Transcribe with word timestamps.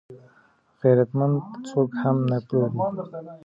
غیرتمند 0.81 1.35
څوک 1.67 1.89
هم 2.01 2.17
نه 2.31 2.37
پلوري 2.47 2.79